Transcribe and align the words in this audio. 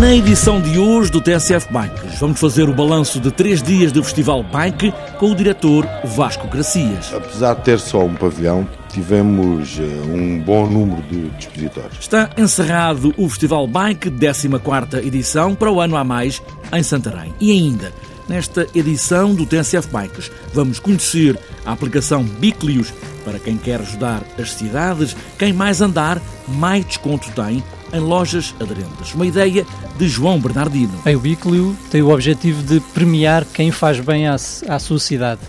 Na 0.00 0.14
edição 0.14 0.62
de 0.62 0.78
hoje 0.78 1.10
do 1.10 1.20
TSF 1.20 1.70
Bikes, 1.70 2.18
vamos 2.18 2.40
fazer 2.40 2.70
o 2.70 2.72
balanço 2.72 3.20
de 3.20 3.30
três 3.30 3.62
dias 3.62 3.92
do 3.92 4.02
Festival 4.02 4.42
Bike 4.42 4.94
com 5.18 5.30
o 5.30 5.34
diretor 5.34 5.86
Vasco 6.02 6.48
Gracias. 6.48 7.12
Apesar 7.12 7.52
de 7.56 7.64
ter 7.64 7.78
só 7.78 8.06
um 8.06 8.14
pavilhão, 8.14 8.66
tivemos 8.88 9.78
eh, 9.78 9.82
um 10.10 10.40
bom 10.40 10.66
número 10.66 11.02
de 11.02 11.30
expositores. 11.38 11.98
Está 12.00 12.30
encerrado 12.38 13.12
o 13.18 13.28
Festival 13.28 13.66
Bike, 13.66 14.10
14ª 14.10 15.04
edição, 15.04 15.54
para 15.54 15.70
o 15.70 15.78
ano 15.78 15.98
a 15.98 16.02
mais, 16.02 16.40
em 16.72 16.82
Santarém. 16.82 17.34
E 17.38 17.52
ainda, 17.52 17.92
nesta 18.26 18.66
edição 18.74 19.34
do 19.34 19.44
TSF 19.44 19.86
Bikes, 19.92 20.32
vamos 20.54 20.78
conhecer 20.78 21.38
a 21.66 21.72
aplicação 21.72 22.24
Biclius 22.24 22.90
para 23.22 23.38
quem 23.38 23.58
quer 23.58 23.82
ajudar 23.82 24.22
as 24.38 24.54
cidades. 24.54 25.14
Quem 25.38 25.52
mais 25.52 25.82
andar, 25.82 26.22
mais 26.48 26.86
desconto 26.86 27.30
tem 27.32 27.62
em 27.92 28.00
lojas 28.00 28.54
aderentes. 28.60 29.14
Uma 29.14 29.26
ideia 29.26 29.66
de 29.98 30.08
João 30.08 30.38
Bernardino. 30.38 30.92
Bem, 31.04 31.16
o 31.16 31.20
Biclio 31.20 31.76
tem 31.90 32.02
o 32.02 32.10
objetivo 32.10 32.62
de 32.62 32.80
premiar 32.80 33.44
quem 33.44 33.70
faz 33.70 34.00
bem 34.00 34.26
à, 34.26 34.34
à 34.34 34.78
sua 34.78 34.98
cidade 34.98 35.40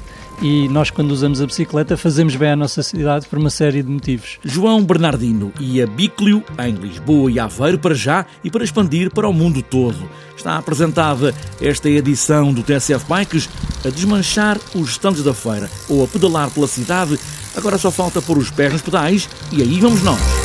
e 0.41 0.67
nós, 0.69 0.89
quando 0.89 1.11
usamos 1.11 1.39
a 1.39 1.45
bicicleta, 1.45 1.95
fazemos 1.95 2.35
bem 2.35 2.49
à 2.49 2.55
nossa 2.55 2.81
cidade 2.81 3.27
por 3.27 3.37
uma 3.37 3.51
série 3.51 3.83
de 3.83 3.89
motivos. 3.89 4.39
João 4.43 4.83
Bernardino 4.83 5.53
e 5.59 5.79
a 5.79 5.85
Biclio 5.85 6.43
em 6.57 6.73
Lisboa 6.73 7.31
e 7.31 7.39
Aveiro 7.39 7.77
para 7.77 7.93
já 7.93 8.25
e 8.43 8.49
para 8.49 8.63
expandir 8.63 9.11
para 9.11 9.29
o 9.29 9.33
mundo 9.33 9.61
todo. 9.61 10.09
Está 10.35 10.57
apresentada 10.57 11.35
esta 11.61 11.87
edição 11.87 12.51
do 12.51 12.63
TSF 12.63 13.05
Bikes 13.07 13.47
a 13.85 13.89
desmanchar 13.89 14.57
os 14.73 14.89
estandes 14.89 15.23
da 15.23 15.33
feira 15.33 15.69
ou 15.87 16.03
a 16.03 16.07
pedalar 16.07 16.49
pela 16.49 16.67
cidade. 16.67 17.19
Agora 17.55 17.77
só 17.77 17.91
falta 17.91 18.19
pôr 18.19 18.39
os 18.39 18.49
pés 18.49 18.73
nos 18.73 18.81
pedais 18.81 19.29
e 19.51 19.61
aí 19.61 19.79
vamos 19.79 20.01
nós. 20.01 20.40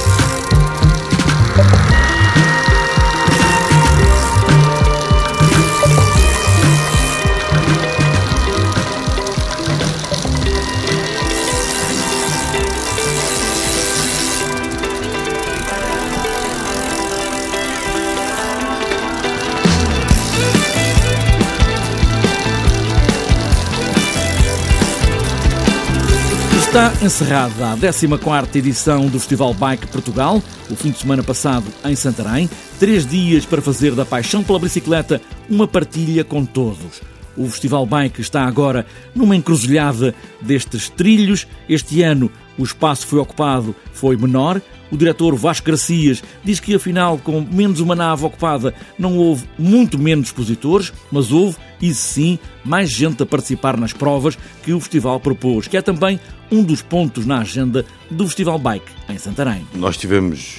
Está 26.77 26.92
encerrada 27.02 27.72
a 27.72 27.77
14ª 27.78 28.55
edição 28.55 29.06
do 29.06 29.19
Festival 29.19 29.55
Bike 29.55 29.86
Portugal, 29.86 30.42
o 30.70 30.77
fim 30.77 30.91
de 30.91 30.98
semana 30.98 31.22
passado 31.22 31.64
em 31.82 31.96
Santarém. 31.96 32.50
Três 32.78 33.06
dias 33.06 33.46
para 33.46 33.62
fazer 33.62 33.94
da 33.94 34.05
paixão 34.05 34.44
pela 34.44 34.58
bicicleta 34.58 35.19
uma 35.48 35.66
partilha 35.66 36.22
com 36.22 36.44
todos. 36.44 37.00
O 37.34 37.48
Festival 37.48 37.86
Bike 37.86 38.20
está 38.20 38.44
agora 38.44 38.84
numa 39.14 39.34
encruzilhada 39.34 40.14
destes 40.38 40.91
trilhos. 40.91 41.47
Este 41.66 42.02
ano 42.02 42.30
o 42.58 42.62
espaço 42.62 43.06
foi 43.06 43.20
ocupado 43.20 43.74
foi 43.94 44.14
menor, 44.14 44.60
o 44.91 44.97
diretor 44.97 45.34
Vasco 45.34 45.66
Gracias 45.66 46.22
diz 46.44 46.60
que, 46.60 46.74
afinal, 46.74 47.19
com 47.19 47.41
menos 47.41 47.80
uma 47.80 47.94
nave 47.94 48.24
ocupada, 48.24 48.72
não 48.98 49.16
houve 49.16 49.44
muito 49.58 49.98
menos 49.98 50.28
expositores, 50.28 50.92
mas 51.10 51.32
houve, 51.32 51.56
e 51.80 51.94
sim, 51.94 52.38
mais 52.64 52.91
gente 52.91 53.22
a 53.22 53.27
participar 53.27 53.77
nas 53.77 53.92
provas 53.92 54.37
que 54.62 54.72
o 54.72 54.81
festival 54.81 55.20
propôs, 55.20 55.69
que 55.69 55.76
é 55.76 55.82
também 55.82 56.19
um 56.50 56.62
dos 56.62 56.82
pontos 56.82 57.26
na 57.26 57.41
agenda 57.41 57.84
do 58.10 58.25
Festival 58.26 58.59
Bike 58.59 58.91
em 59.09 59.19
Santarém. 59.19 59.66
Nós 59.75 59.97
tivemos 59.97 60.59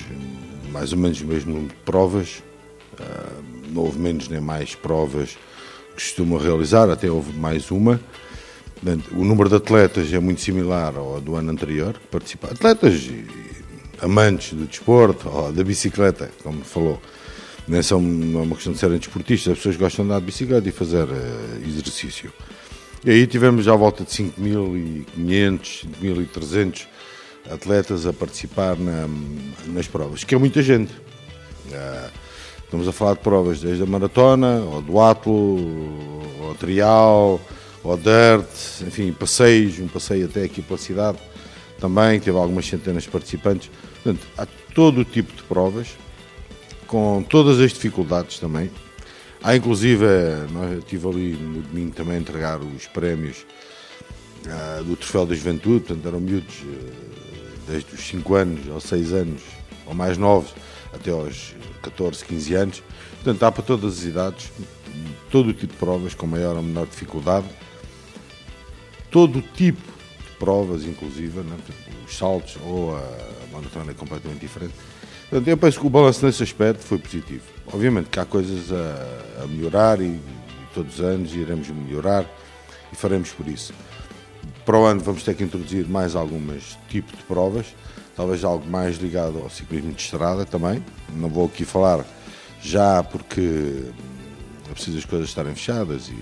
mais 0.71 0.91
ou 0.91 0.97
menos 0.97 1.21
o 1.21 1.25
mesmo 1.25 1.53
número 1.53 1.73
de 1.73 1.81
provas, 1.83 2.43
ah, 2.99 3.31
não 3.69 3.83
houve 3.83 3.99
menos 3.99 4.27
nem 4.27 4.39
mais 4.39 4.75
provas 4.75 5.37
que 5.95 6.03
costumam 6.03 6.37
realizar, 6.39 6.89
até 6.89 7.09
houve 7.09 7.33
mais 7.37 7.71
uma. 7.71 7.99
O 9.11 9.23
número 9.23 9.49
de 9.49 9.55
atletas 9.55 10.13
é 10.13 10.19
muito 10.19 10.41
similar 10.41 10.95
ao 10.95 11.19
do 11.19 11.35
ano 11.35 11.51
anterior 11.51 11.99
que. 12.11 12.51
Atletas 12.51 13.09
amantes 13.99 14.53
do 14.53 14.65
desporto 14.65 15.27
ou 15.27 15.51
da 15.51 15.63
bicicleta, 15.63 16.29
como 16.43 16.63
falou. 16.63 17.01
São, 17.83 18.01
não 18.01 18.39
é 18.39 18.43
uma 18.43 18.55
questão 18.55 18.73
de 18.73 18.79
serem 18.79 18.97
desportistas, 18.97 19.53
as 19.53 19.57
pessoas 19.59 19.75
gostam 19.75 20.05
de 20.05 20.11
andar 20.11 20.19
de 20.19 20.25
bicicleta 20.25 20.67
e 20.69 20.71
fazer 20.71 21.03
uh, 21.03 21.67
exercício. 21.67 22.31
E 23.05 23.11
aí 23.11 23.27
tivemos 23.27 23.65
já 23.65 23.73
à 23.73 23.75
volta 23.75 24.03
de 24.03 24.09
5.500, 24.09 25.85
5.300 26.01 26.85
atletas 27.51 28.05
a 28.05 28.13
participar 28.13 28.77
na, 28.77 29.07
nas 29.67 29.87
provas, 29.87 30.23
que 30.23 30.33
é 30.33 30.37
muita 30.37 30.61
gente. 30.61 30.93
Uh, 31.67 32.11
estamos 32.63 32.87
a 32.87 32.91
falar 32.91 33.13
de 33.15 33.19
provas 33.19 33.59
desde 33.59 33.83
a 33.83 33.85
maratona, 33.85 34.59
ao 34.61 34.81
duatlo, 34.81 35.59
ao 36.47 36.55
trial, 36.55 37.39
ao 37.83 37.97
dirt, 37.97 38.81
enfim, 38.85 39.11
passeios, 39.11 39.79
um 39.79 39.87
passeio 39.87 40.25
até 40.25 40.43
aqui 40.43 40.61
pela 40.61 40.77
cidade 40.77 41.17
também, 41.79 42.19
teve 42.19 42.37
algumas 42.37 42.65
centenas 42.65 43.03
de 43.03 43.09
participantes. 43.09 43.69
Portanto, 44.03 44.25
há 44.37 44.47
todo 44.73 45.01
o 45.01 45.05
tipo 45.05 45.35
de 45.35 45.43
provas, 45.43 45.89
com 46.87 47.23
todas 47.23 47.59
as 47.59 47.71
dificuldades 47.71 48.39
também. 48.39 48.71
Há 49.43 49.55
inclusive, 49.55 50.03
eu 50.03 50.79
estive 50.79 51.07
ali 51.07 51.33
no 51.33 51.61
domingo 51.61 51.93
também 51.93 52.15
a 52.15 52.19
entregar 52.19 52.59
os 52.59 52.87
prémios 52.87 53.45
uh, 54.45 54.83
do 54.83 54.95
Troféu 54.95 55.25
da 55.25 55.35
Juventude, 55.35 55.85
portanto 55.85 56.07
eram 56.07 56.19
miúdos 56.19 56.55
uh, 56.61 57.07
desde 57.67 57.93
os 57.93 58.01
5 58.01 58.35
anos 58.35 58.69
aos 58.69 58.83
6 58.85 59.13
anos, 59.13 59.41
ou 59.85 59.93
mais 59.93 60.17
novos, 60.17 60.53
até 60.93 61.11
aos 61.11 61.53
14, 61.83 62.25
15 62.25 62.53
anos. 62.55 62.83
Portanto, 63.15 63.43
há 63.43 63.51
para 63.51 63.63
todas 63.63 63.99
as 63.99 64.03
idades, 64.03 64.51
todo 65.29 65.49
o 65.49 65.53
tipo 65.53 65.73
de 65.73 65.79
provas, 65.79 66.15
com 66.15 66.25
maior 66.25 66.55
ou 66.55 66.63
menor 66.63 66.87
dificuldade, 66.87 67.47
todo 69.11 69.39
o 69.39 69.41
tipo 69.41 69.81
provas, 70.39 70.83
inclusive, 70.83 71.39
né? 71.41 71.57
os 72.05 72.15
saltos 72.15 72.57
ou 72.63 72.95
a 72.95 73.01
maratona 73.51 73.91
é 73.91 73.93
completamente 73.93 74.39
diferente. 74.39 74.73
Portanto, 75.29 75.47
eu 75.47 75.57
penso 75.57 75.79
que 75.79 75.87
o 75.87 75.89
balanço 75.89 76.25
nesse 76.25 76.41
aspecto 76.41 76.83
foi 76.83 76.97
positivo. 76.97 77.43
Obviamente 77.73 78.09
que 78.09 78.19
há 78.19 78.25
coisas 78.25 78.71
a, 78.71 79.43
a 79.43 79.47
melhorar 79.47 80.01
e, 80.01 80.19
todos 80.73 80.99
os 80.99 81.05
anos 81.05 81.33
iremos 81.33 81.67
melhorar 81.69 82.23
e 82.93 82.95
faremos 82.95 83.31
por 83.31 83.47
isso. 83.47 83.73
Para 84.63 84.77
o 84.77 84.85
ano 84.85 85.01
vamos 85.01 85.23
ter 85.23 85.35
que 85.35 85.43
introduzir 85.43 85.87
mais 85.87 86.15
algumas 86.15 86.77
tipos 86.87 87.17
de 87.17 87.23
provas, 87.23 87.65
talvez 88.15 88.43
algo 88.43 88.65
mais 88.69 88.97
ligado 88.97 89.39
ao 89.39 89.49
ciclismo 89.49 89.91
de 89.91 90.01
estrada 90.01 90.45
também. 90.45 90.83
Não 91.13 91.29
vou 91.29 91.47
aqui 91.47 91.65
falar 91.65 92.05
já 92.61 93.03
porque 93.03 93.85
é 94.69 94.73
preciso 94.73 94.99
as 94.99 95.05
coisas 95.05 95.29
estarem 95.29 95.55
fechadas 95.55 96.09
e 96.09 96.17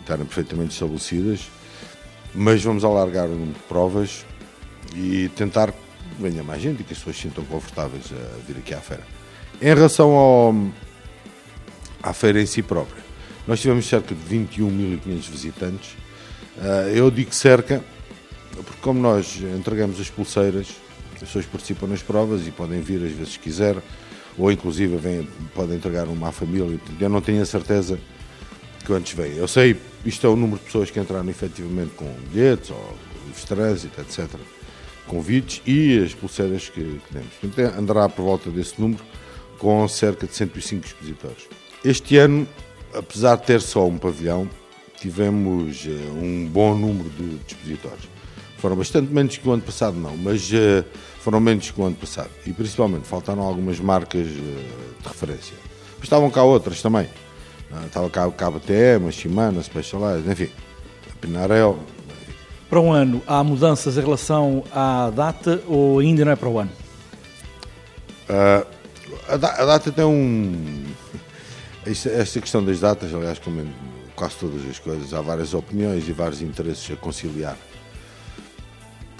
estarem 0.00 0.26
perfeitamente 0.26 0.72
estabelecidas, 0.72 1.50
mas 2.34 2.62
vamos 2.62 2.84
alargar 2.84 3.26
o 3.26 3.32
número 3.32 3.54
de 3.54 3.60
provas 3.60 4.26
e 4.94 5.30
tentar 5.30 5.72
venha 6.18 6.42
mais 6.42 6.62
gente 6.62 6.80
e 6.80 6.84
que 6.84 6.92
as 6.92 6.98
pessoas 6.98 7.16
se 7.16 7.22
sintam 7.22 7.44
confortáveis 7.44 8.04
a 8.12 8.46
vir 8.46 8.58
aqui 8.58 8.74
à 8.74 8.80
feira. 8.80 9.02
Em 9.60 9.74
relação 9.74 10.10
ao, 10.12 10.54
à 12.02 12.12
feira 12.12 12.40
em 12.40 12.46
si 12.46 12.62
própria, 12.62 13.02
nós 13.46 13.60
tivemos 13.60 13.86
cerca 13.86 14.14
de 14.14 14.36
21.500 14.36 15.30
visitantes. 15.30 15.96
Ah, 16.60 16.88
eu 16.92 17.10
digo 17.10 17.34
cerca, 17.34 17.82
porque 18.52 18.80
como 18.80 19.00
nós 19.00 19.40
entregamos 19.56 20.00
as 20.00 20.10
pulseiras, 20.10 20.68
as 21.14 21.20
pessoas 21.20 21.46
participam 21.46 21.86
nas 21.86 22.02
provas 22.02 22.46
e 22.46 22.50
podem 22.50 22.80
vir 22.80 23.04
às 23.04 23.12
vezes 23.12 23.36
quiser, 23.36 23.76
ou 24.36 24.52
inclusive 24.52 25.26
podem 25.54 25.76
entregar 25.76 26.06
uma 26.08 26.28
à 26.28 26.32
família. 26.32 26.78
Eu 27.00 27.08
não 27.08 27.20
tenho 27.20 27.42
a 27.42 27.46
certeza 27.46 27.98
quantos 28.86 29.12
vêm. 29.12 29.36
Eu 29.36 29.48
sei, 29.48 29.76
isto 30.04 30.26
é 30.26 30.30
o 30.30 30.36
número 30.36 30.58
de 30.58 30.66
pessoas 30.66 30.90
que 30.90 31.00
entraram 31.00 31.28
efetivamente 31.28 31.94
com 31.94 32.12
bilhetes 32.30 32.70
ou 32.70 32.96
livros 33.26 33.40
de 33.40 33.46
trânsito, 33.46 34.00
etc. 34.00 34.28
Convites 35.08 35.62
e 35.66 35.98
as 36.04 36.14
pulseiras 36.14 36.68
que, 36.68 37.00
temos. 37.12 37.32
Portanto, 37.40 37.78
andará 37.78 38.08
por 38.08 38.22
volta 38.22 38.50
desse 38.50 38.80
número 38.80 39.02
com 39.58 39.86
cerca 39.88 40.26
de 40.26 40.34
105 40.34 40.86
expositores. 40.86 41.48
Este 41.84 42.16
ano, 42.18 42.46
apesar 42.94 43.36
de 43.36 43.44
ter 43.44 43.60
só 43.60 43.86
um 43.86 43.98
pavilhão, 43.98 44.48
tivemos 45.00 45.84
uh, 45.86 45.90
um 46.22 46.46
bom 46.46 46.74
número 46.74 47.08
de, 47.10 47.40
expositores. 47.46 48.08
Foram 48.58 48.76
bastante 48.76 49.12
menos 49.12 49.36
que 49.36 49.48
o 49.48 49.52
ano 49.52 49.62
passado, 49.62 49.96
não, 49.96 50.16
mas 50.16 50.50
uh, 50.50 50.84
foram 51.20 51.40
menos 51.40 51.70
que 51.70 51.80
o 51.80 51.84
ano 51.84 51.96
passado. 51.96 52.30
E 52.46 52.52
principalmente 52.52 53.06
faltaram 53.06 53.42
algumas 53.42 53.80
marcas 53.80 54.26
uh, 54.26 55.02
de 55.02 55.08
referência. 55.08 55.56
Mas 55.96 56.04
estavam 56.04 56.30
cá 56.30 56.42
outras 56.42 56.80
também. 56.80 57.08
Estava 57.86 58.08
cá 58.08 58.26
o 58.26 58.32
KBTM, 58.32 59.08
a 59.08 59.10
Shimano, 59.10 59.60
a 59.60 59.62
Specialized, 59.62 60.30
enfim, 60.30 60.50
a 61.10 61.16
Pinarel. 61.20 61.78
Para 62.68 62.80
um 62.80 62.92
ano, 62.92 63.22
há 63.26 63.42
mudanças 63.42 63.96
em 63.96 64.00
relação 64.00 64.62
à 64.72 65.10
data 65.10 65.62
ou 65.66 66.00
ainda 66.00 66.24
não 66.24 66.32
é 66.32 66.36
para 66.36 66.48
o 66.48 66.58
ano? 66.58 66.70
Uh, 68.28 68.66
a, 69.26 69.36
da, 69.36 69.48
a, 69.48 69.64
data 69.64 69.90
tem 69.90 70.04
um. 70.04 70.84
Esta 71.86 72.40
questão 72.40 72.62
das 72.62 72.80
datas, 72.80 73.14
aliás, 73.14 73.38
como 73.38 73.62
em 73.62 73.72
quase 74.14 74.36
todas 74.36 74.68
as 74.68 74.78
coisas, 74.78 75.14
há 75.14 75.22
várias 75.22 75.54
opiniões 75.54 76.06
e 76.08 76.12
vários 76.12 76.42
interesses 76.42 76.90
a 76.90 76.96
conciliar. 76.96 77.56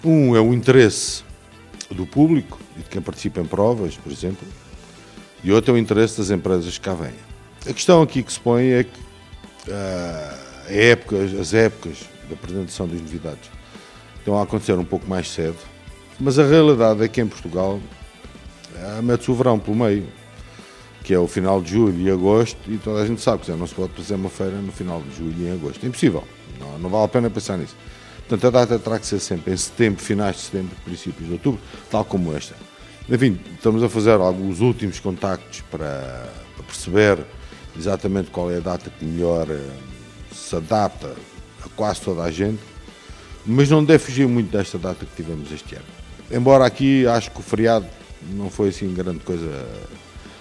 Um 0.04 0.36
é 0.36 0.40
o 0.40 0.52
interesse 0.52 1.22
do 1.90 2.06
público 2.06 2.58
e 2.76 2.80
de 2.80 2.88
quem 2.90 3.00
participa 3.00 3.40
em 3.40 3.46
provas, 3.46 3.96
por 3.96 4.12
exemplo, 4.12 4.46
e 5.42 5.50
outro 5.52 5.72
é 5.72 5.74
o 5.74 5.78
interesse 5.78 6.18
das 6.18 6.30
empresas 6.30 6.76
que 6.76 6.84
cá 6.84 6.94
vêm. 6.94 7.14
A 7.66 7.72
questão 7.72 8.02
aqui 8.02 8.22
que 8.22 8.32
se 8.32 8.40
põe 8.40 8.66
é 8.72 8.84
que 8.84 8.98
uh, 8.98 10.37
as 11.40 11.54
épocas 11.54 12.06
da 12.28 12.34
apresentação 12.34 12.86
das 12.86 13.00
novidades 13.00 13.50
estão 14.18 14.38
a 14.38 14.42
acontecer 14.42 14.74
um 14.74 14.84
pouco 14.84 15.08
mais 15.08 15.30
cedo, 15.30 15.56
mas 16.20 16.38
a 16.38 16.44
realidade 16.44 17.02
é 17.02 17.08
que 17.08 17.20
em 17.20 17.26
Portugal 17.26 17.80
uh, 18.74 19.02
mete-se 19.02 19.30
o 19.30 19.34
verão 19.34 19.58
pelo 19.58 19.76
meio, 19.76 20.06
que 21.02 21.14
é 21.14 21.18
o 21.18 21.26
final 21.26 21.62
de 21.62 21.70
julho 21.70 21.98
e 21.98 22.10
agosto, 22.10 22.58
e 22.70 22.76
toda 22.76 23.00
a 23.00 23.06
gente 23.06 23.22
sabe 23.22 23.42
que 23.42 23.50
não 23.52 23.66
se 23.66 23.74
pode 23.74 23.92
fazer 23.94 24.14
uma 24.14 24.28
feira 24.28 24.56
no 24.56 24.70
final 24.70 25.00
de 25.00 25.16
julho 25.16 25.34
e 25.38 25.50
agosto. 25.50 25.82
É 25.84 25.88
impossível, 25.88 26.24
não, 26.60 26.78
não 26.78 26.90
vale 26.90 27.04
a 27.04 27.08
pena 27.08 27.30
pensar 27.30 27.56
nisso. 27.56 27.74
Portanto, 28.28 28.46
a 28.46 28.50
data 28.50 28.78
terá 28.78 28.98
que 28.98 29.06
ser 29.06 29.20
sempre 29.20 29.54
em 29.54 29.56
setembro, 29.56 30.02
finais 30.02 30.36
de 30.36 30.42
setembro, 30.42 30.76
princípios 30.84 31.26
de 31.26 31.32
outubro, 31.32 31.60
tal 31.90 32.04
como 32.04 32.36
esta. 32.36 32.54
Enfim, 33.08 33.40
estamos 33.54 33.82
a 33.82 33.88
fazer 33.88 34.20
alguns 34.20 34.60
últimos 34.60 35.00
contactos 35.00 35.62
para, 35.70 36.30
para 36.54 36.64
perceber 36.66 37.24
exatamente 37.74 38.30
qual 38.30 38.50
é 38.50 38.58
a 38.58 38.60
data 38.60 38.90
que 38.90 39.02
melhor 39.02 39.46
eh, 39.48 39.62
se 40.38 40.56
adapta 40.56 41.14
a 41.64 41.68
quase 41.70 42.00
toda 42.00 42.22
a 42.22 42.30
gente, 42.30 42.60
mas 43.44 43.68
não 43.70 43.84
deve 43.84 43.98
fugir 43.98 44.26
muito 44.26 44.50
desta 44.50 44.78
data 44.78 45.04
que 45.04 45.16
tivemos 45.16 45.50
este 45.52 45.74
ano. 45.74 45.84
Embora 46.30 46.66
aqui 46.66 47.06
acho 47.06 47.30
que 47.30 47.40
o 47.40 47.42
feriado 47.42 47.86
não 48.32 48.50
foi 48.50 48.68
assim 48.68 48.92
grande 48.92 49.20
coisa 49.20 49.66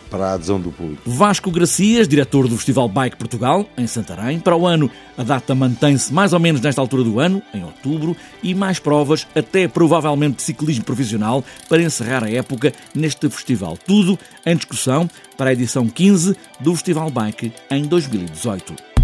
para 0.10 0.32
a 0.32 0.34
adesão 0.34 0.60
do 0.60 0.72
público. 0.72 1.02
Vasco 1.06 1.52
Gracias, 1.52 2.08
diretor 2.08 2.48
do 2.48 2.56
Festival 2.56 2.88
Bike 2.88 3.18
Portugal, 3.18 3.66
em 3.78 3.88
Santarém. 3.88 4.40
Para 4.40 4.56
o 4.56 4.66
ano, 4.66 4.90
a 5.18 5.24
data 5.24 5.54
mantém-se 5.54 6.14
mais 6.14 6.34
ou 6.34 6.40
menos 6.40 6.62
nesta 6.62 6.82
altura 6.82 7.04
do 7.04 7.20
ano, 7.20 7.42
em 7.54 7.64
outubro, 7.64 8.16
e 8.42 8.56
mais 8.56 8.80
provas, 8.80 9.28
até 9.36 9.68
provavelmente 9.68 10.38
de 10.38 10.44
ciclismo 10.44 10.84
profissional, 10.84 11.44
para 11.70 11.82
encerrar 11.82 12.24
a 12.24 12.32
época 12.32 12.74
neste 12.96 13.30
festival. 13.30 13.78
Tudo 13.78 14.18
em 14.46 14.56
discussão 14.56 15.10
para 15.38 15.50
a 15.50 15.54
edição 15.54 15.88
15 15.88 16.36
do 16.60 16.74
Festival 16.74 17.10
Bike 17.10 17.52
em 17.70 17.84
2018. 17.84 18.97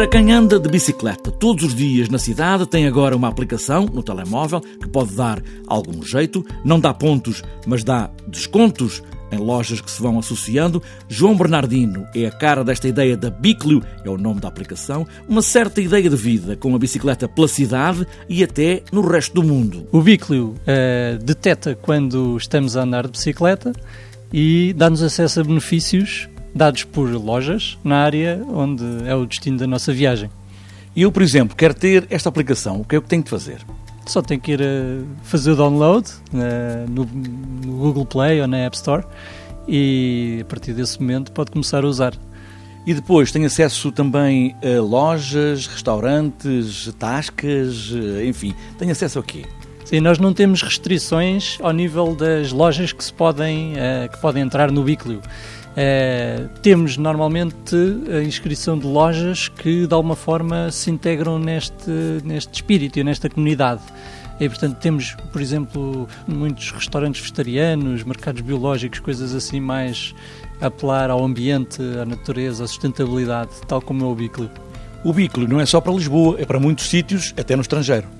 Para 0.00 0.08
quem 0.08 0.32
anda 0.32 0.58
de 0.58 0.66
bicicleta 0.66 1.30
todos 1.30 1.62
os 1.62 1.74
dias 1.74 2.08
na 2.08 2.18
cidade, 2.18 2.66
tem 2.66 2.86
agora 2.86 3.14
uma 3.14 3.28
aplicação 3.28 3.84
no 3.84 4.02
telemóvel 4.02 4.62
que 4.62 4.88
pode 4.88 5.14
dar 5.14 5.42
algum 5.66 6.02
jeito. 6.02 6.42
Não 6.64 6.80
dá 6.80 6.94
pontos, 6.94 7.42
mas 7.66 7.84
dá 7.84 8.10
descontos 8.26 9.02
em 9.30 9.36
lojas 9.36 9.82
que 9.82 9.90
se 9.90 10.00
vão 10.00 10.18
associando. 10.18 10.82
João 11.06 11.36
Bernardino 11.36 12.06
é 12.14 12.24
a 12.24 12.30
cara 12.30 12.64
desta 12.64 12.88
ideia 12.88 13.14
da 13.14 13.28
Biclio, 13.28 13.82
é 14.02 14.08
o 14.08 14.16
nome 14.16 14.40
da 14.40 14.48
aplicação, 14.48 15.06
uma 15.28 15.42
certa 15.42 15.82
ideia 15.82 16.08
de 16.08 16.16
vida 16.16 16.56
com 16.56 16.74
a 16.74 16.78
bicicleta 16.78 17.28
pela 17.28 17.46
cidade 17.46 18.06
e 18.26 18.42
até 18.42 18.82
no 18.90 19.02
resto 19.02 19.34
do 19.34 19.42
mundo. 19.42 19.86
O 19.92 20.00
Biclio 20.00 20.54
uh, 20.54 21.22
detecta 21.22 21.74
quando 21.74 22.38
estamos 22.38 22.74
a 22.74 22.84
andar 22.84 23.04
de 23.04 23.10
bicicleta 23.10 23.74
e 24.32 24.72
dá-nos 24.72 25.02
acesso 25.02 25.40
a 25.40 25.44
benefícios 25.44 26.26
dados 26.54 26.84
por 26.84 27.08
lojas 27.10 27.78
na 27.84 27.98
área 27.98 28.42
onde 28.48 28.84
é 29.06 29.14
o 29.14 29.26
destino 29.26 29.58
da 29.58 29.66
nossa 29.66 29.92
viagem. 29.92 30.30
E 30.94 31.02
eu, 31.02 31.12
por 31.12 31.22
exemplo, 31.22 31.56
quero 31.56 31.74
ter 31.74 32.06
esta 32.10 32.28
aplicação, 32.28 32.80
o 32.80 32.84
que 32.84 32.96
é 32.96 33.00
que 33.00 33.08
tenho 33.08 33.22
de 33.22 33.30
fazer? 33.30 33.58
Só 34.06 34.20
tem 34.20 34.40
que 34.40 34.52
ir 34.52 34.62
a 34.62 35.04
fazer 35.22 35.52
o 35.52 35.56
download 35.56 36.08
uh, 36.32 36.90
no, 36.90 37.04
no, 37.04 37.76
Google 37.78 38.04
Play 38.04 38.40
ou 38.40 38.48
na 38.48 38.58
App 38.58 38.74
Store 38.76 39.04
e 39.68 40.38
a 40.40 40.44
partir 40.46 40.72
desse 40.72 41.00
momento 41.00 41.30
pode 41.30 41.50
começar 41.52 41.84
a 41.84 41.86
usar. 41.86 42.14
E 42.86 42.94
depois 42.94 43.30
tem 43.30 43.44
acesso 43.44 43.92
também 43.92 44.56
a 44.64 44.80
lojas, 44.80 45.66
restaurantes, 45.66 46.92
tascas, 46.98 47.92
eh, 47.94 48.26
enfim, 48.26 48.54
tem 48.78 48.90
acesso 48.90 49.18
a 49.18 49.22
quê? 49.22 49.44
Sim, 49.90 49.98
nós 49.98 50.20
não 50.20 50.32
temos 50.32 50.62
restrições 50.62 51.58
ao 51.60 51.72
nível 51.72 52.14
das 52.14 52.52
lojas 52.52 52.92
que 52.92 53.02
se 53.02 53.12
podem, 53.12 53.72
uh, 53.72 54.08
que 54.08 54.20
podem 54.20 54.40
entrar 54.40 54.70
no 54.70 54.84
Biclio. 54.84 55.18
Uh, 55.18 56.48
temos 56.62 56.96
normalmente 56.96 57.74
a 58.08 58.22
inscrição 58.22 58.78
de 58.78 58.86
lojas 58.86 59.48
que 59.48 59.88
de 59.88 59.92
alguma 59.92 60.14
forma 60.14 60.70
se 60.70 60.92
integram 60.92 61.40
neste, 61.40 61.90
neste 62.22 62.54
espírito 62.54 63.00
e 63.00 63.02
nesta 63.02 63.28
comunidade. 63.28 63.80
E, 64.38 64.48
portanto, 64.48 64.76
temos, 64.76 65.16
por 65.32 65.42
exemplo, 65.42 66.06
muitos 66.24 66.70
restaurantes 66.70 67.20
vegetarianos, 67.20 68.04
mercados 68.04 68.42
biológicos, 68.42 69.00
coisas 69.00 69.34
assim 69.34 69.58
mais 69.58 70.14
apelar 70.60 71.10
ao 71.10 71.24
ambiente, 71.24 71.82
à 72.00 72.06
natureza, 72.06 72.62
à 72.62 72.68
sustentabilidade, 72.68 73.50
tal 73.66 73.82
como 73.82 74.04
é 74.04 74.06
o 74.06 74.14
Biclo. 74.14 74.48
O 75.02 75.12
Biclo 75.12 75.48
não 75.48 75.58
é 75.60 75.66
só 75.66 75.80
para 75.80 75.92
Lisboa, 75.92 76.36
é 76.38 76.44
para 76.44 76.60
muitos 76.60 76.88
sítios, 76.88 77.34
até 77.36 77.56
no 77.56 77.62
estrangeiro. 77.62 78.19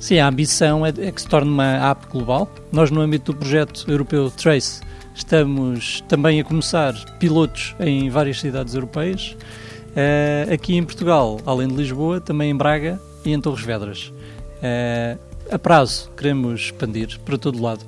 Sim, 0.00 0.18
a 0.18 0.28
ambição 0.28 0.84
é, 0.84 0.90
é 0.90 1.10
que 1.10 1.20
se 1.20 1.28
torne 1.28 1.50
uma 1.50 1.90
app 1.90 2.06
global. 2.08 2.48
Nós, 2.70 2.90
no 2.90 3.00
âmbito 3.00 3.32
do 3.32 3.38
projeto 3.38 3.84
europeu 3.88 4.30
Trace, 4.30 4.80
Estamos 5.16 6.04
também 6.08 6.38
a 6.40 6.44
começar 6.44 6.92
pilotos 7.18 7.74
em 7.80 8.10
várias 8.10 8.38
cidades 8.38 8.74
europeias. 8.74 9.34
Uh, 9.92 10.52
aqui 10.52 10.76
em 10.76 10.84
Portugal, 10.84 11.40
além 11.46 11.66
de 11.68 11.74
Lisboa, 11.74 12.20
também 12.20 12.50
em 12.50 12.54
Braga 12.54 13.00
e 13.24 13.32
em 13.32 13.40
Torres 13.40 13.64
Vedras. 13.64 14.12
Uh, 14.58 15.18
a 15.50 15.58
prazo, 15.58 16.10
queremos 16.14 16.60
expandir 16.60 17.18
para 17.24 17.38
todo 17.38 17.62
lado. 17.62 17.82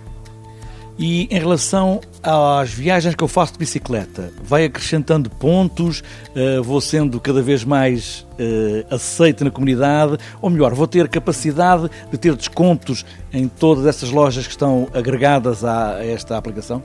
E 0.98 1.28
em 1.30 1.38
relação 1.38 2.00
às 2.22 2.70
viagens 2.70 3.14
que 3.14 3.22
eu 3.22 3.28
faço 3.28 3.52
de 3.52 3.58
bicicleta, 3.60 4.32
vai 4.42 4.64
acrescentando 4.64 5.30
pontos, 5.30 6.02
uh, 6.34 6.62
vou 6.62 6.80
sendo 6.80 7.20
cada 7.20 7.40
vez 7.40 7.62
mais 7.62 8.26
uh, 8.32 8.94
aceito 8.94 9.44
na 9.44 9.50
comunidade, 9.50 10.18
ou 10.42 10.50
melhor, 10.50 10.74
vou 10.74 10.88
ter 10.88 11.08
capacidade 11.08 11.88
de 12.10 12.18
ter 12.18 12.34
descontos 12.34 13.06
em 13.32 13.46
todas 13.46 13.86
essas 13.86 14.10
lojas 14.10 14.44
que 14.44 14.52
estão 14.52 14.88
agregadas 14.92 15.64
a 15.64 16.04
esta 16.04 16.36
aplicação? 16.36 16.82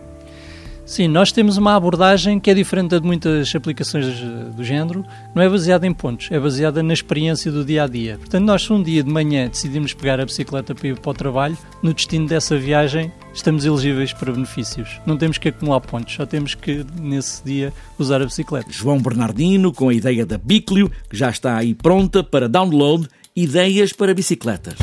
Sim, 0.86 1.08
nós 1.08 1.32
temos 1.32 1.56
uma 1.56 1.76
abordagem 1.76 2.40
que 2.40 2.52
é 2.52 2.54
diferente 2.54 3.00
de 3.00 3.06
muitas 3.06 3.56
aplicações 3.56 4.06
do 4.54 4.64
género, 4.64 5.06
não 5.34 5.42
é 5.42 5.48
baseada 5.48 5.88
em 5.88 5.94
pontos, 5.94 6.28
é 6.30 6.38
baseada 6.38 6.84
na 6.84 6.94
experiência 6.94 7.50
do 7.50 7.64
dia 7.64 7.84
a 7.84 7.88
dia. 7.88 8.18
Portanto, 8.18 8.44
nós, 8.44 8.64
se 8.64 8.74
um 8.74 8.84
dia 8.84 9.02
de 9.02 9.10
manhã 9.10 9.48
decidimos 9.48 9.94
pegar 9.94 10.20
a 10.20 10.26
bicicleta 10.26 10.76
para 10.76 10.90
ir 10.90 11.00
para 11.00 11.10
o 11.10 11.14
trabalho, 11.14 11.58
no 11.82 11.94
destino 11.94 12.28
dessa 12.28 12.58
viagem 12.58 13.12
estamos 13.34 13.66
elegíveis 13.66 14.12
para 14.12 14.34
benefícios. 14.34 15.00
Não 15.06 15.18
temos 15.18 15.38
que 15.38 15.50
acumular 15.50 15.80
pontos, 15.80 16.14
só 16.14 16.26
temos 16.26 16.54
que, 16.54 16.86
nesse 17.00 17.44
dia, 17.46 17.72
usar 17.98 18.22
a 18.22 18.26
bicicleta. 18.26 18.70
João 18.70 19.00
Bernardino, 19.00 19.72
com 19.72 19.88
a 19.88 19.94
ideia 19.94 20.26
da 20.26 20.38
Biclio, 20.38 20.92
que 21.10 21.16
já 21.16 21.30
está 21.30 21.56
aí 21.56 21.74
pronta 21.74 22.22
para 22.24 22.50
download, 22.50 23.08
ideias 23.36 23.94
para 23.94 24.14
bicicletas. 24.14 24.76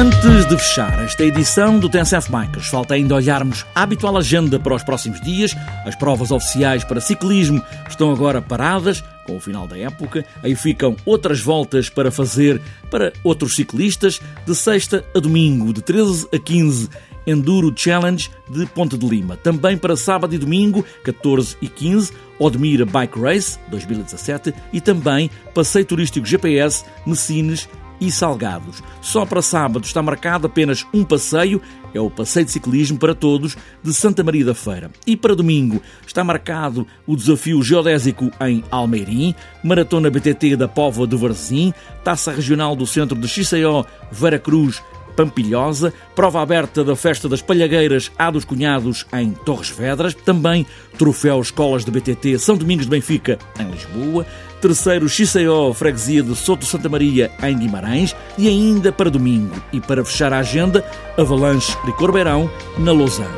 Antes 0.00 0.46
de 0.46 0.56
fechar 0.56 1.04
esta 1.04 1.22
edição 1.22 1.78
do 1.78 1.86
TNCF 1.86 2.32
Bikers, 2.32 2.68
falta 2.68 2.94
ainda 2.94 3.16
olharmos 3.16 3.66
a 3.74 3.82
habitual 3.82 4.16
agenda 4.16 4.58
para 4.58 4.74
os 4.74 4.82
próximos 4.82 5.20
dias. 5.20 5.54
As 5.84 5.94
provas 5.94 6.30
oficiais 6.30 6.82
para 6.82 7.02
ciclismo 7.02 7.62
estão 7.86 8.10
agora 8.10 8.40
paradas, 8.40 9.04
com 9.26 9.36
o 9.36 9.40
final 9.40 9.66
da 9.66 9.76
época. 9.76 10.24
Aí 10.42 10.56
ficam 10.56 10.96
outras 11.04 11.42
voltas 11.42 11.90
para 11.90 12.10
fazer 12.10 12.62
para 12.90 13.12
outros 13.22 13.54
ciclistas, 13.54 14.22
de 14.46 14.54
sexta 14.54 15.04
a 15.14 15.18
domingo, 15.18 15.70
de 15.70 15.82
13 15.82 16.28
a 16.32 16.38
15. 16.38 16.88
Enduro 17.26 17.70
Challenge 17.76 18.30
de 18.48 18.64
Ponte 18.64 18.96
de 18.96 19.06
Lima. 19.06 19.36
Também 19.36 19.76
para 19.76 19.98
sábado 19.98 20.34
e 20.34 20.38
domingo, 20.38 20.82
14 21.04 21.58
e 21.60 21.68
15, 21.68 22.10
Odmira 22.38 22.86
Bike 22.86 23.20
Race 23.20 23.58
2017 23.68 24.54
e 24.72 24.80
também 24.80 25.30
Passeio 25.52 25.84
Turístico 25.84 26.24
GPS 26.24 26.86
Messines 27.04 27.68
e 28.00 28.10
Salgados. 28.10 28.82
Só 29.00 29.26
para 29.26 29.42
sábado 29.42 29.84
está 29.84 30.02
marcado 30.02 30.46
apenas 30.46 30.86
um 30.92 31.04
passeio, 31.04 31.60
é 31.92 32.00
o 32.00 32.10
Passeio 32.10 32.46
de 32.46 32.52
Ciclismo 32.52 32.98
para 32.98 33.14
Todos 33.14 33.56
de 33.82 33.92
Santa 33.92 34.22
Maria 34.22 34.44
da 34.44 34.54
Feira. 34.54 34.90
E 35.06 35.16
para 35.16 35.34
domingo 35.34 35.82
está 36.06 36.22
marcado 36.22 36.86
o 37.06 37.16
desafio 37.16 37.62
geodésico 37.62 38.30
em 38.40 38.64
Almeirim, 38.70 39.34
Maratona 39.62 40.10
BTT 40.10 40.56
da 40.56 40.68
Póvoa 40.68 41.06
do 41.06 41.18
Varzim, 41.18 41.74
Taça 42.04 42.32
Regional 42.32 42.74
do 42.76 42.86
Centro 42.86 43.18
de 43.18 43.28
Xiseió, 43.28 43.84
Vera 44.10 44.38
Cruz 44.38 44.82
Pampilhosa, 45.20 45.92
prova 46.14 46.40
aberta 46.40 46.82
da 46.82 46.96
Festa 46.96 47.28
das 47.28 47.42
Palhagueiras 47.42 48.10
A 48.16 48.30
dos 48.30 48.44
Cunhados 48.44 49.06
em 49.12 49.32
Torres 49.32 49.68
Vedras, 49.68 50.14
também 50.14 50.66
troféu 50.96 51.40
Escolas 51.40 51.84
de 51.84 51.90
BTT 51.90 52.38
São 52.38 52.56
Domingos 52.56 52.86
de 52.86 52.90
Benfica 52.90 53.38
em 53.58 53.70
Lisboa, 53.70 54.26
terceiro 54.60 55.08
XCO 55.08 55.72
Freguesia 55.74 56.22
de 56.22 56.36
Soto 56.36 56.66
Santa 56.66 56.88
Maria 56.88 57.30
em 57.42 57.58
Guimarães. 57.58 58.14
E 58.36 58.46
ainda 58.46 58.92
para 58.92 59.10
domingo. 59.10 59.54
E 59.72 59.80
para 59.80 60.04
fechar 60.04 60.32
a 60.32 60.38
agenda, 60.38 60.84
Avalanche 61.16 61.76
de 61.84 61.92
Corbeirão 61.94 62.50
na 62.78 62.92
Lausanne. 62.92 63.28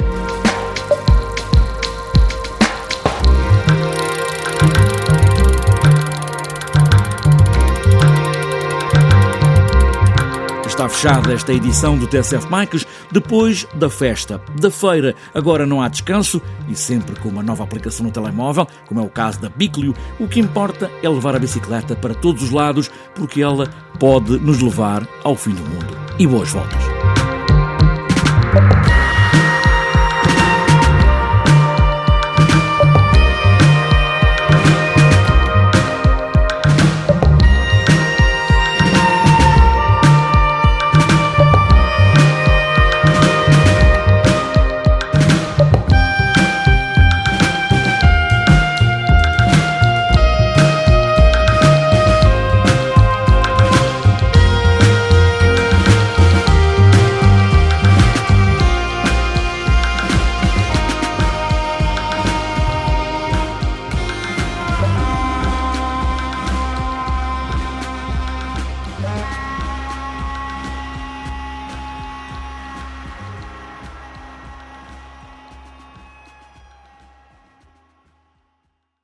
Está 10.67 10.88
fechada 10.88 11.33
esta 11.33 11.52
edição 11.52 11.97
do 11.97 12.09
TSF 12.09 12.49
Bikes 12.49 12.85
depois 13.12 13.66
da 13.75 13.88
festa, 13.88 14.40
da 14.61 14.71
feira. 14.71 15.14
Agora 15.35 15.66
não 15.66 15.81
há 15.81 15.88
descanso 15.88 16.40
e 16.69 16.75
sempre 16.75 17.14
com 17.21 17.28
uma 17.28 17.42
nova 17.42 17.62
aplicação 17.62 18.07
no 18.07 18.12
telemóvel, 18.12 18.66
como 18.87 19.00
é 19.00 19.04
o 19.04 19.09
caso 19.09 19.40
da 19.40 19.49
Biclio, 19.49 19.95
o 20.19 20.26
que 20.26 20.40
importa 20.40 20.90
é 21.02 21.09
levar 21.09 21.37
a 21.37 21.38
bicicleta 21.38 21.95
para 21.95 22.14
todos 22.14 22.42
os 22.42 22.50
lados, 22.50 22.90
porque 23.14 23.42
ela 23.42 23.69
pode 24.00 24.38
nos 24.38 24.61
levar 24.61 25.07
ao 25.23 25.37
fim 25.37 25.52
do 25.52 25.62
mundo. 25.62 25.97
E 26.19 26.26
boas 26.26 26.50
voltas! 26.50 27.22